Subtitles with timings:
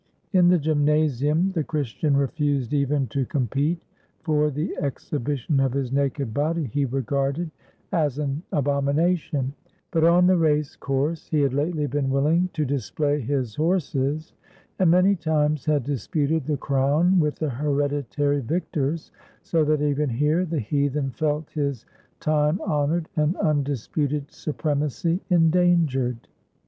[0.33, 3.83] In the gymnasium the Chris tian refused even to compete,
[4.23, 7.51] for the exhibition of his naked body he regarded
[7.91, 9.53] as an abomination;
[9.91, 14.33] but on the race course he had lately been willing to display his horses,
[14.79, 19.11] and many times had disputed the crown with the hereditary victors,
[19.43, 21.85] so that, even here, the heathen felt his
[22.19, 26.17] time honored and undisputed supremacy endan gered.